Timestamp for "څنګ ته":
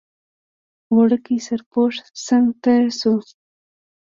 2.25-2.73